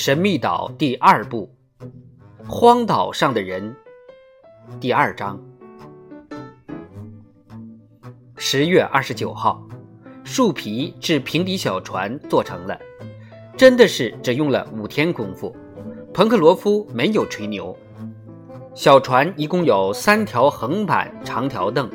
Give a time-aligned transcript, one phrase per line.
[0.00, 1.52] 神秘岛第二部，
[2.46, 3.74] 荒岛上的人，
[4.78, 5.36] 第二章。
[8.36, 9.60] 十月二十九号，
[10.22, 12.78] 树皮至平底小船做成了，
[13.56, 15.52] 真的是只用了五天功夫。
[16.14, 17.76] 彭克罗夫没有吹牛。
[18.74, 21.90] 小船一共有三条横板长条凳，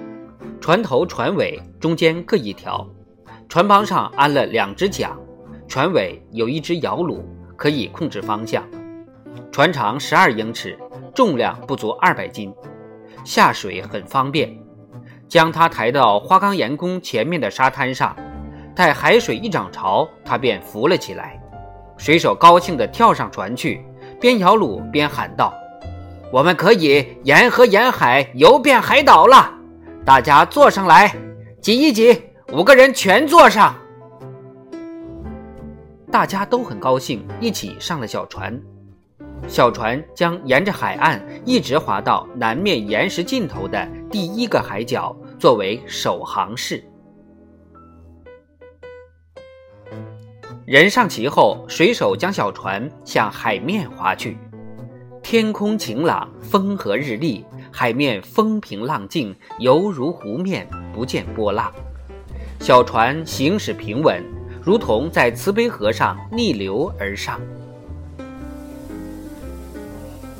[0.60, 2.86] 船头、船尾中间各一条，
[3.48, 5.18] 船帮上安了两只桨，
[5.70, 7.22] 船尾有一只摇橹。
[7.64, 8.62] 可以控制方向，
[9.50, 10.78] 船长十二英尺，
[11.16, 12.54] 重量不足二百斤，
[13.24, 14.54] 下水很方便。
[15.30, 18.14] 将它抬到花岗岩宫前面的沙滩上，
[18.76, 21.42] 待海水一涨潮，它便浮了起来。
[21.96, 23.82] 水手高兴地跳上船去，
[24.20, 25.54] 边摇橹边喊道
[26.34, 29.50] ：“我们可以沿河沿海游遍海岛了！
[30.04, 31.16] 大家坐上来，
[31.62, 33.74] 挤一挤，五个人全坐上。”
[36.14, 38.62] 大家都很高兴，一起上了小船。
[39.48, 46.84] 小船将沿着海岸一直划到南面岩石尽头的第一个海角，作为首航式。
[50.68, 54.38] 人上齐后，水手将小船向海面划去。
[55.24, 61.74] 天空晴朗，风和日丽，海面风平浪静，犹如湖面，不见波浪。
[62.60, 64.24] 小船行驶平稳。
[64.64, 67.40] 如同在慈悲河上逆流而上。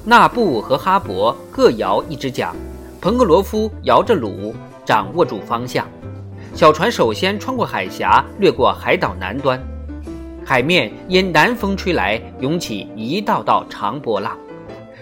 [0.06, 2.56] 纳布和哈勃各摇一只桨，
[3.02, 4.54] 彭格罗夫摇着橹，
[4.86, 5.88] 掌握住方向。
[6.54, 9.62] 小船首先穿过海峡，掠过海岛南端。
[10.46, 14.38] 海面因南风吹来，涌起一道道长波浪。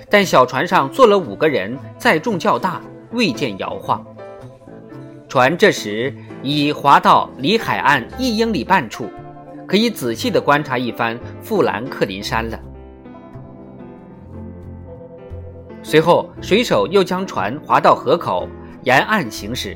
[0.10, 4.06] 但小船上坐了五个人，载重较大，未见摇晃。
[5.28, 9.09] 船这时已划到离海岸一英里半处，
[9.67, 12.59] 可以仔细地观察一番富兰克林山了。
[15.84, 18.47] 随后，水手又将船划到河口，
[18.84, 19.75] 沿岸行驶。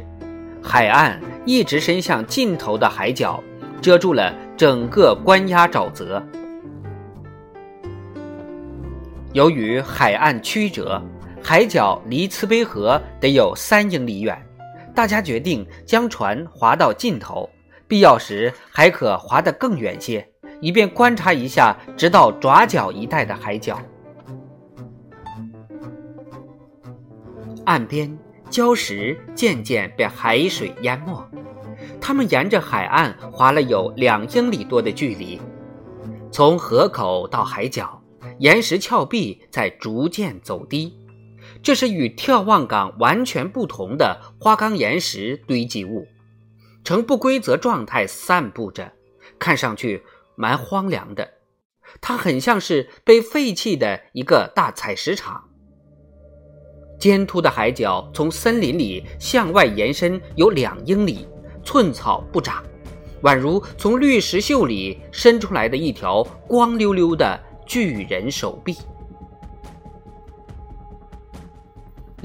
[0.61, 3.43] 海岸一直伸向尽头的海角，
[3.81, 6.21] 遮住了整个关押沼泽。
[9.33, 11.01] 由于海岸曲折，
[11.43, 14.44] 海角离慈悲河得有三英里远。
[14.95, 17.50] 大家决定将船划到尽头，
[17.85, 20.25] 必要时还可划得更远些，
[20.61, 23.78] 以便观察一下直到爪角一带的海角。
[27.66, 28.17] 岸边
[28.50, 31.22] 礁石渐渐被海水淹没，
[32.00, 35.41] 他们沿着海岸划了有两英里多的距离，
[36.31, 38.01] 从河口到海角，
[38.39, 41.04] 岩石峭壁在逐渐走低。
[41.65, 46.07] 这是与眺望港完全不同的花岗岩石堆积物，
[46.83, 48.93] 呈不规则状态散布着，
[49.39, 50.03] 看上去
[50.35, 51.27] 蛮荒凉的。
[51.99, 55.43] 它很像是被废弃的一个大采石场。
[56.99, 61.27] 尖凸的海角从森林里向外延伸有两英里，
[61.63, 62.63] 寸草不长，
[63.23, 68.77] 宛如从绿石秀里伸出来的一条光溜溜的巨人手臂。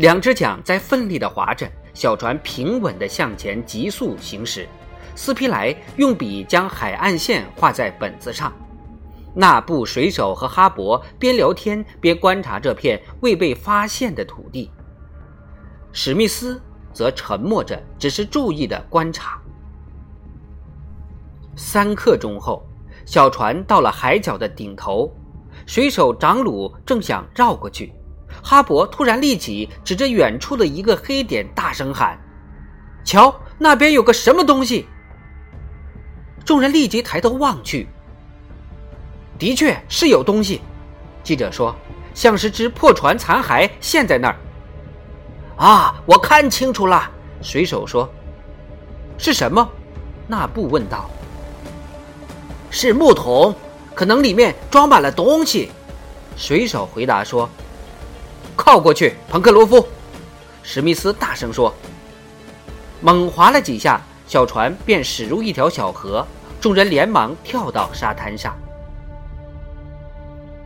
[0.00, 4.66] 两只桨在奋力地划着，小船平稳地向前急速行驶。
[5.14, 8.50] 斯皮莱用笔将海岸线画在本子上。
[9.34, 14.70] 那布水手和哈勃边聊天边观察这片未被发现的土地。
[15.92, 16.58] 史密斯
[16.94, 19.38] 则沉默着，只是注意地观察。
[21.54, 22.66] 三刻钟后，
[23.04, 25.14] 小船到了海角的顶头，
[25.66, 27.92] 水手长鲁正想绕过去。
[28.42, 32.18] 哈勃突然立起，指着远处的一个黑点，大声喊
[33.04, 34.86] ：“瞧，那边有个什么东西！”
[36.44, 37.86] 众人立即抬头望去，
[39.38, 40.60] 的确是有东西。
[41.22, 41.74] 记者说
[42.14, 44.36] ：“像是只破船残骸陷在那儿。”
[45.56, 47.10] 啊，我看清楚了，
[47.42, 48.08] 水手说
[49.18, 49.68] ：“是什么？”
[50.26, 51.10] 纳布问道。
[52.70, 53.54] “是木桶，
[53.94, 55.70] 可能里面装满了东西。”
[56.36, 57.48] 水手回答说。
[58.60, 59.88] 靠过去，彭克罗夫！
[60.62, 61.74] 史密斯大声说。
[63.00, 66.26] 猛划了几下，小船便驶入一条小河。
[66.60, 68.54] 众人连忙跳到沙滩上。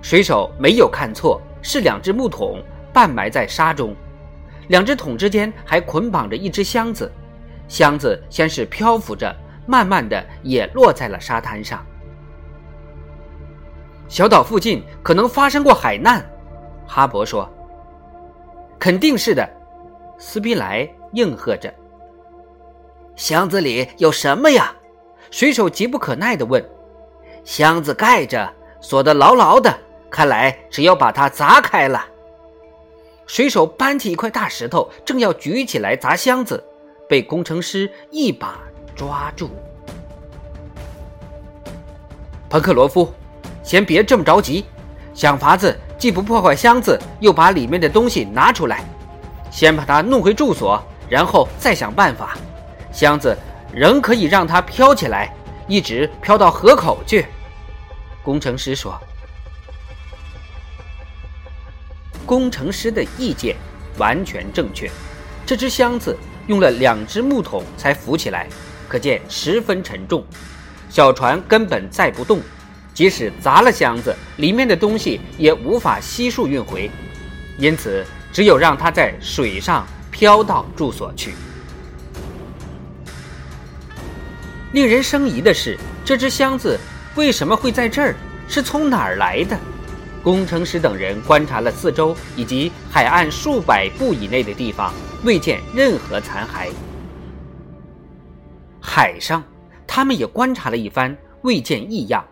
[0.02, 2.60] 水手没有看错，是两只木桶，
[2.92, 3.94] 半埋在沙中。
[4.66, 7.08] 两只桶之间还捆绑着一只箱子，
[7.68, 9.32] 箱子先是漂浮着，
[9.68, 11.80] 慢慢的也落在了沙滩上。
[14.08, 16.28] 小岛附近可能发生过海难，
[16.88, 17.48] 哈勃说。
[18.78, 19.48] 肯定是的，
[20.18, 21.72] 斯皮莱应和着。
[23.16, 24.74] 箱子里有什么呀？
[25.30, 26.64] 水手急不可耐地问。
[27.44, 29.72] 箱子盖着，锁得牢牢的。
[30.10, 32.06] 看来只要把它砸开了。
[33.26, 36.62] 水手搬起一块大石头，正要举起来砸箱子，
[37.08, 38.60] 被工程师一把
[38.94, 39.50] 抓住。
[42.48, 43.12] 彭克罗夫，
[43.62, 44.64] 先别这么着急，
[45.14, 48.84] 想法子既不破坏箱子，又把里面的东西拿出来，
[49.50, 52.36] 先把它弄回住所，然后再想办法。
[52.92, 53.36] 箱子
[53.72, 55.32] 仍可以让它飘起来，
[55.66, 57.26] 一直飘到河口去。
[58.22, 59.00] 工程师说。
[62.26, 63.54] 工程师的意见
[63.98, 64.90] 完全正确，
[65.44, 66.16] 这只箱子
[66.46, 68.48] 用了两只木桶才浮起来，
[68.88, 70.24] 可见十分沉重。
[70.88, 72.40] 小船根本载不动，
[72.94, 76.88] 即使砸了箱子，里面的东西也无法悉数运回，
[77.58, 81.34] 因此只有让它在水上飘到住所去。
[84.72, 86.78] 令人生疑的是，这只箱子
[87.16, 88.14] 为什么会在这儿？
[88.46, 89.58] 是从哪儿来的？
[90.22, 94.92] 工程师等人观察了四周以及海岸数百步以内的地方，
[95.22, 96.70] 未见任何残骸。
[98.80, 99.42] 海上，
[99.86, 102.24] 他们也观察了一番，未见异样。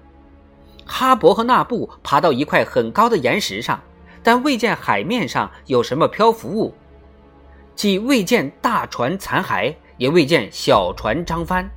[0.85, 3.81] 哈勃和纳布爬到一块很高的岩石上，
[4.23, 6.75] 但未见海面上有什么漂浮物，
[7.75, 11.69] 既未见大船残骸，也未见小船张帆。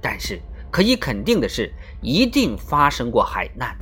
[0.00, 3.76] 但是可以肯定的是，一定发生过海难。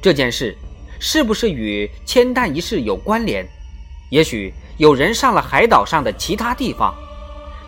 [0.00, 0.56] 这件事
[1.00, 3.46] 是不是与铅弹一事有关联？
[4.10, 6.94] 也许有人上了海岛上的其他地方，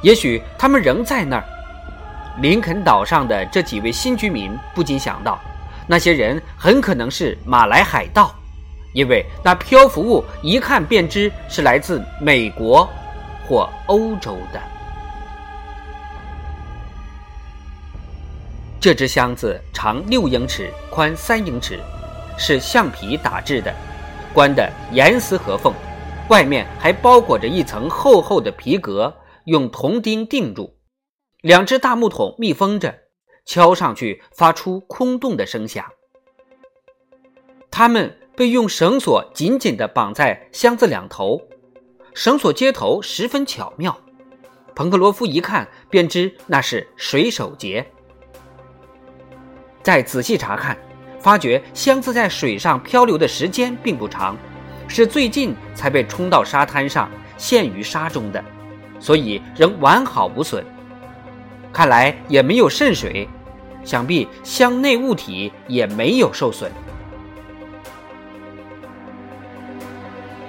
[0.03, 1.45] 也许他们仍在那儿。
[2.41, 5.41] 林肯岛上的这几位新居民不禁想到，
[5.87, 8.35] 那些人很可能是马来海盗，
[8.93, 12.89] 因为那漂浮物一看便知是来自美国
[13.47, 14.61] 或欧洲的。
[18.81, 21.81] 这只箱子长六英尺，宽三英尺。
[22.39, 23.75] 是橡皮打制的，
[24.35, 25.73] 关得严丝合缝，
[26.29, 29.17] 外面还包裹着一层厚厚的皮革，
[29.47, 30.77] 用铜钉钉住。
[31.41, 32.95] 两只大木桶密封着，
[33.47, 35.87] 敲上去发出空洞的声响。
[37.71, 41.41] 他们被用绳索紧紧地绑在箱子两头，
[42.13, 43.99] 绳索接头十分巧妙。
[44.75, 47.87] 彭克罗夫一看便知那是水手结。
[49.83, 50.77] 再仔细查看。
[51.19, 54.37] 发觉箱子在水上漂流的时间并不长，
[54.87, 58.45] 是最近才被冲到沙滩上，陷于沙中的，
[59.01, 60.65] 所以仍完好无损。
[61.73, 63.29] 看来也没有渗水，
[63.87, 66.71] 想必箱内物体也没有受损。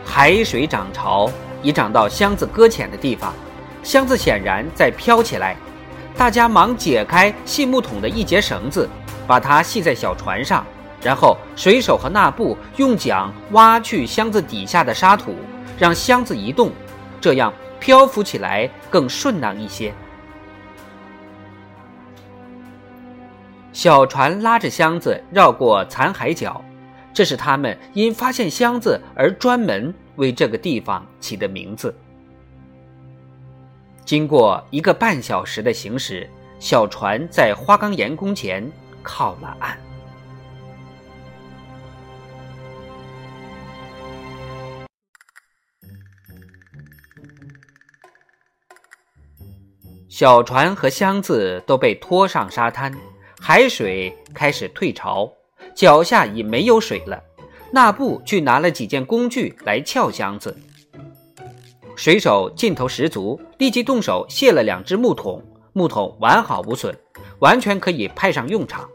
[0.03, 1.31] 海水涨潮
[1.63, 3.33] 已涨到箱子搁浅的地方，
[3.81, 5.55] 箱子显然在飘起来。
[6.17, 8.89] 大家忙解开细木桶的一节绳子。
[9.27, 10.65] 把它系在小船上，
[11.01, 15.35] 然后水手和纳布用桨挖去箱子底下的沙土，
[15.77, 16.71] 让箱子移动，
[17.19, 19.93] 这样漂浮起来更顺当一些。
[23.77, 26.59] 小船拉着箱子绕过残骸角，
[27.13, 31.93] 这是他们因发现箱子而专门为这个地方起的名字。
[34.03, 36.27] 经过一个半小时的行驶，
[36.57, 38.67] 小船在花岗岩宫前。
[39.03, 39.77] 靠了岸，
[50.09, 52.91] 小船和箱子都被拖上沙滩，
[53.49, 55.31] 海水开始退潮，
[55.73, 57.17] 脚下已没有水了。
[57.71, 60.53] 纳布去拿了几件工具来撬箱子，
[61.95, 66.93] 水手劲头十足，立即动手卸了两只木桶，木桶完好无损，
[67.39, 68.85] 完全可以派上用场。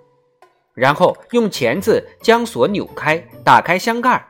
[0.74, 4.22] 然后用钳子将锁扭开，打开箱盖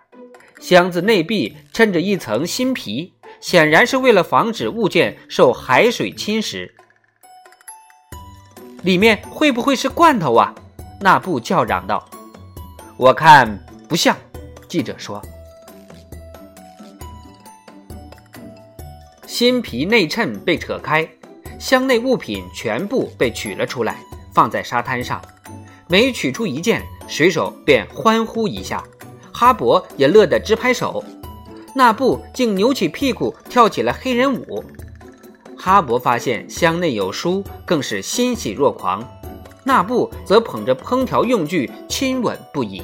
[0.61, 6.71] 箱子内壁衬着一层新皮，显然是为了防止物件受海水侵蚀。
[8.83, 10.55] 里面会不会是罐头啊？
[11.01, 12.05] 纳布叫嚷道。
[12.97, 13.59] 我看
[13.89, 14.17] 不像，
[14.69, 15.23] 记者说。
[19.27, 21.09] 新皮内衬被扯开，
[21.59, 23.97] 箱内物品全部被取了出来，
[24.35, 25.23] 放在沙滩上。
[25.89, 28.83] 每取出一件，水手便欢呼一下，
[29.33, 31.03] 哈勃也乐得直拍手，
[31.75, 34.65] 纳布竟扭起屁股跳起了黑人舞。
[35.65, 39.01] 哈勃发现箱内有书，更是欣喜若狂，
[39.63, 42.83] 纳布则捧着烹调用具亲吻不已。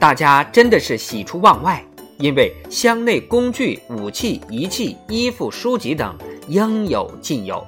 [0.00, 1.84] 大家真的是喜出望外，
[2.16, 6.16] 因为箱内工具、武器、仪器、衣服、书籍等
[6.48, 7.62] 应有尽有。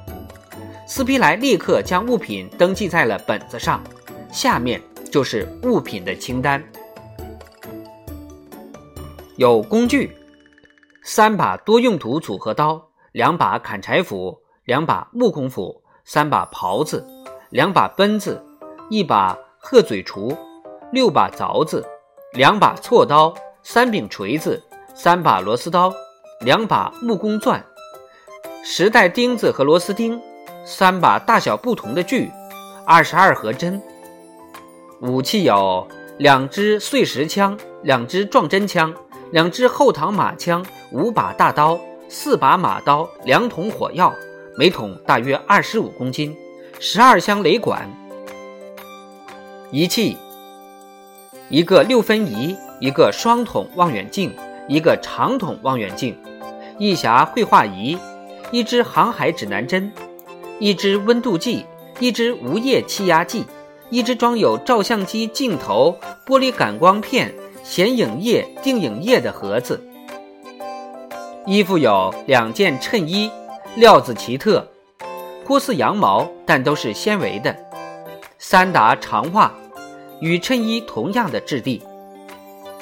[0.88, 3.84] 斯皮莱立刻将物品登记在了本子上，
[4.32, 4.80] 下面
[5.12, 6.64] 就是物品的清单。
[9.36, 10.16] 有工具：
[11.06, 17.06] 三把多用途组合刀，两把砍柴斧，两把木工斧，三把刨子，
[17.50, 18.42] 两把奔子，
[18.88, 20.34] 一把鹤嘴锄，
[20.90, 21.86] 六把凿子，
[22.32, 24.62] 两把锉刀，三柄锤子，
[24.94, 25.92] 三把螺丝刀，
[26.40, 27.62] 两把木工钻，
[28.64, 30.18] 十袋钉子和螺丝钉，
[30.64, 32.32] 三把大小不同的锯，
[32.86, 33.80] 二十二盒针。
[35.02, 38.94] 武器有两支碎石枪，两支撞针枪。
[39.32, 41.78] 两支后膛马枪，五把大刀，
[42.08, 44.12] 四把马刀，两桶火药，
[44.56, 46.36] 每桶大约二十五公斤，
[46.78, 47.88] 十二箱雷管。
[49.72, 50.16] 仪器：
[51.48, 54.32] 一个六分仪，一个双筒望远镜，
[54.68, 56.16] 一个长筒望远镜，
[56.78, 57.98] 一匣绘画仪，
[58.52, 59.92] 一支航海指南针，
[60.60, 61.66] 一支温度计，
[61.98, 63.44] 一支无液气压计，
[63.90, 67.34] 一支装有照相机镜头、玻璃感光片。
[67.64, 69.82] 显影液、定影液的盒子。
[71.46, 73.30] 衣服有两件衬衣，
[73.74, 74.68] 料子奇特，
[75.46, 77.56] 颇似羊毛，但都是纤维的。
[78.38, 79.50] 三打长袜，
[80.20, 81.82] 与衬衣同样的质地。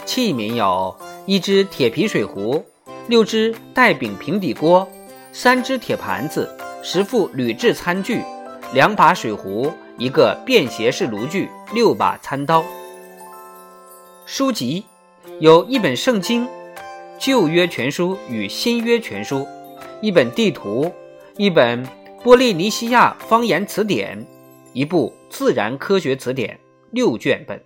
[0.04, 0.94] 器皿有
[1.26, 2.64] 一只铁皮水壶，
[3.06, 4.86] 六只带柄平底锅，
[5.32, 6.50] 三只铁盘子，
[6.82, 8.20] 十副铝制餐具，
[8.72, 12.64] 两把水壶，一个便携式炉具，六把餐刀。
[14.24, 14.84] 书籍
[15.40, 16.48] 有一本圣经、
[17.18, 19.46] 旧约全书与新约全书，
[20.00, 20.92] 一本地图，
[21.36, 21.84] 一本
[22.22, 24.24] 波利尼西亚方言词典，
[24.72, 26.58] 一部自然科学词典
[26.92, 27.62] 六卷本，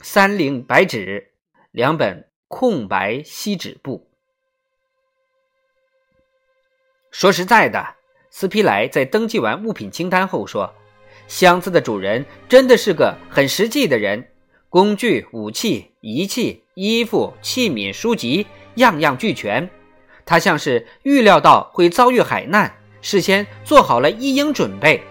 [0.00, 1.32] 三领白纸，
[1.70, 4.08] 两本空白锡纸布。
[7.10, 7.94] 说实在的，
[8.30, 10.72] 斯皮莱在登记完物品清单后说
[11.28, 14.26] ：“箱子的主人真的是个很实际的人。”
[14.70, 19.70] 工具、武器、仪器、衣服、器皿、书籍，样样俱全。
[20.26, 25.02] 他像是预料到会遭遇海难，事先做好了一应准备。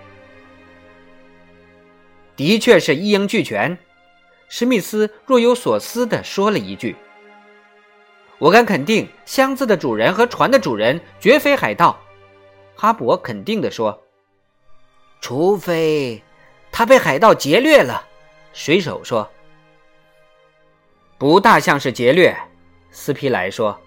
[2.35, 3.75] 的确是一应俱全。
[4.47, 6.95] 史密斯若有所思地说了一句
[8.37, 11.99] ：“我敢肯定，箱子的主人和船的主人绝非海盗。”
[12.75, 14.03] 哈勃肯定地说
[15.19, 16.21] ：“除非
[16.71, 18.05] 他被海盗劫掠了。”
[18.53, 19.27] 水手说。
[21.17, 22.37] 不大像是劫掠，
[22.91, 23.79] 斯皮莱说，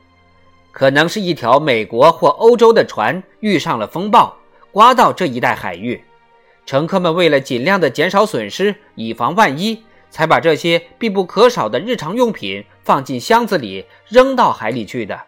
[0.72, 4.36] 可能是一条美国或欧洲的船遇上了风暴，
[4.72, 6.02] 刮到这一带海域，
[6.66, 15.20] 乘客们为了尽量的减少损失，以防万一，才把这些必不可少的日常用品放进箱子里，扔到海里去的。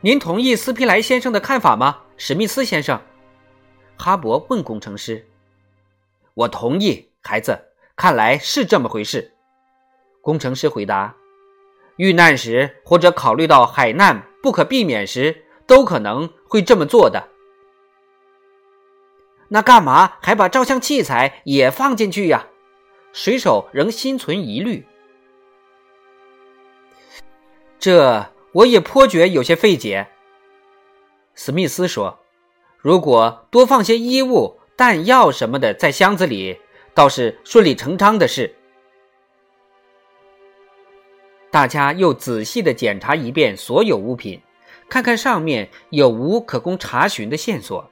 [0.00, 3.00] 您同意斯皮莱先生的看法吗，史密斯先生？
[3.96, 5.26] 哈勃问工程师。
[6.34, 7.71] 我同意，孩子。
[7.94, 9.34] 看来是这么回事，
[10.22, 11.14] 工程师回答
[11.96, 17.28] ：“遇难时或者考虑到海难不可避免时，都可能会这么做的。
[19.48, 22.48] 那干嘛还把照相器材也放进去呀？”
[23.12, 24.86] 水手仍心存疑虑。
[27.78, 30.08] 这我也颇觉有些费解。
[31.34, 32.20] 史密斯说
[32.80, 36.58] ：“如果多放些衣物、弹药什么的在箱子里。”
[36.94, 38.54] 倒是顺理成章的事。
[41.50, 44.40] 大家又仔细的检查一遍所有物品，
[44.88, 47.88] 看看上面有无可供查询的线索。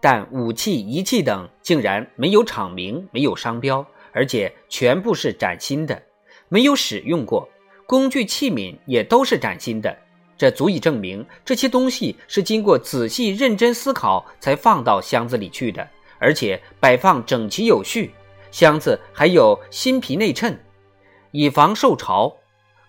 [0.00, 6.00] 但武器、仪器等竟然没有厂名、没有商标，而且全部是崭新的，
[6.48, 7.48] 没有使用过。
[7.86, 9.96] 工具器皿也都是崭新的，
[10.36, 15.88] 这足以证明这些东西是经过仔细认真思考才放到箱子里去的。
[16.18, 18.12] 而且摆放整齐有序，
[18.50, 20.58] 箱子还有新皮内衬，
[21.30, 22.36] 以防受潮。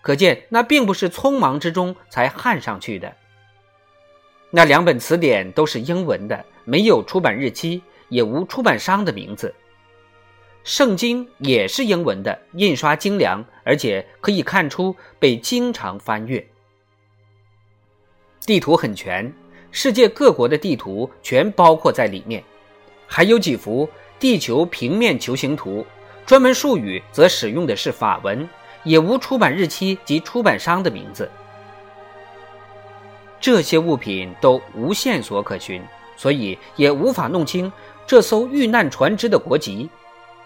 [0.00, 3.14] 可见那并不是匆忙之中才焊上去的。
[4.50, 9.54] 那两本词典都是英文的，没有出版日期，也无出版商的名字。
[10.64, 16.46] 圣经也是英文的，印刷精良，而且可以看出被经常翻阅。
[18.46, 19.30] 地图很全，
[19.70, 22.42] 世界各国的地图全包括在里面。
[23.08, 23.88] 还有几幅
[24.20, 25.84] 地球平面球形图，
[26.26, 28.46] 专门术语则使用的是法文，
[28.84, 31.28] 也无出版日期及出版商的名字。
[33.40, 35.82] 这些物品都无线索可寻，
[36.16, 37.72] 所以也无法弄清
[38.06, 39.88] 这艘遇难船只的国籍。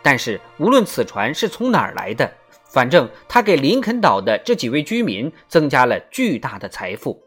[0.02, 2.32] 但是，无论此船是从哪儿来的，
[2.68, 7.20] 反正它给林肯岛的这几位居民增加了巨大的财富。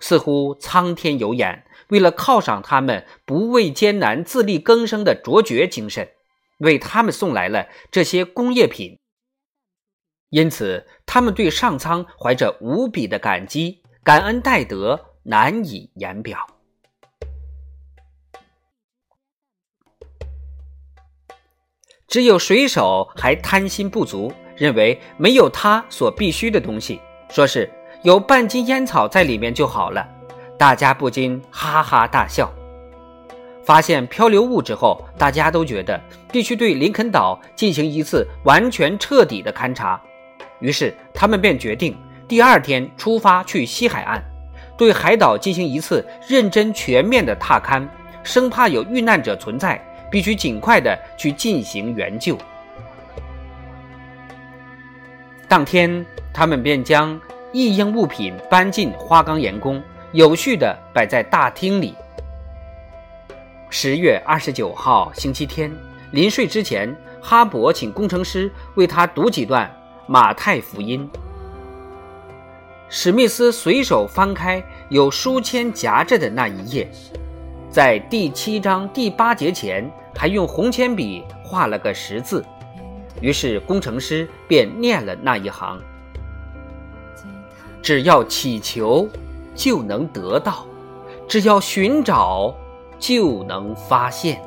[0.00, 1.64] 似乎苍天有眼。
[1.90, 6.08] 为了犒赏他们不畏艰难、自力更生的卓绝精神，
[6.58, 8.98] 为他们送来了这些工业品。
[10.30, 16.46] 因此，他们对上苍怀着无比的感激，感恩戴德难以言表。
[22.06, 27.68] 只有水手还贪心不足，认为没有他所必需的东西，说是
[28.02, 30.19] 有半斤烟草在里面就好了。
[30.60, 32.52] 大家不禁哈哈大笑。
[33.64, 35.98] 发现漂流物之后，大家都觉得
[36.30, 39.98] 必须对林肯岛进行一次完全彻底的勘察，
[40.58, 41.96] 于是他们便决定
[42.28, 44.22] 第二天出发去西海岸，
[44.76, 47.88] 对海岛进行一次认真全面的踏勘，
[48.22, 49.82] 生怕有遇难者存在。
[50.10, 52.36] 必须尽快的去进行援救。
[55.46, 57.18] 当天，他们便将
[57.52, 59.80] 异应物品搬进花岗岩宫，
[60.12, 61.94] 有序的摆在大厅里。
[63.68, 65.72] 十月二十九号，星期天，
[66.10, 69.72] 临睡之前，哈勃请工程师为他读几段
[70.08, 71.08] 马太福音。
[72.88, 76.90] 史密斯随手翻开有书签夹着的那一页。
[77.70, 82.44] 在第七章第八节前，还用红铅笔画了个十字，
[83.20, 85.80] 于是工程师便念了那一行
[87.80, 89.08] ：“只要祈求，
[89.60, 90.64] 就能得到；
[91.28, 92.54] 只要寻找，
[92.98, 94.42] 就能发现。”